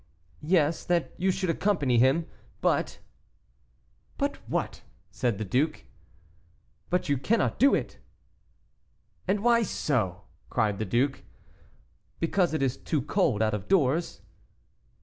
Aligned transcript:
"Yes, 0.41 0.83
that 0.85 1.13
you 1.19 1.29
should 1.29 1.51
accompany 1.51 1.99
him; 1.99 2.25
but" 2.59 2.97
"But 4.17 4.37
what?" 4.49 4.81
said 5.11 5.37
the 5.37 5.45
duke. 5.45 5.85
"But 6.89 7.07
you 7.07 7.19
cannot 7.19 7.59
do 7.59 7.75
it!" 7.75 7.99
"And 9.27 9.43
why 9.43 9.61
so?" 9.61 10.23
cried 10.49 10.79
the 10.79 10.85
duke. 10.85 11.21
"Because 12.19 12.51
it 12.55 12.63
is 12.63 12.77
too 12.77 13.03
cold 13.03 13.43
out 13.43 13.53
of 13.53 13.67
doors." 13.67 14.21